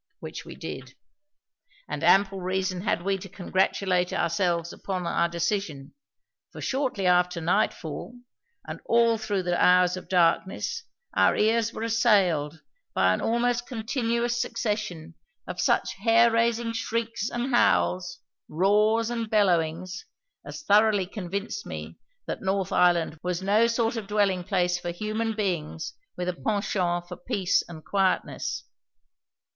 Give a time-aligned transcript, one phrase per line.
[0.19, 0.95] Which we did.
[1.87, 5.93] And ample reason had we to congratulate ourselves upon our decision,
[6.51, 8.15] for shortly after nightfall
[8.65, 12.61] and all through the hours of darkness our ears were assailed
[12.95, 15.13] by an almost continuous succession
[15.45, 20.07] of such hair raising shrieks and howls, roars and bellowings,
[20.43, 25.35] as thoroughly convinced me that North Island was no sort of dwelling place for human
[25.35, 28.63] beings with a penchant for peace and quietness.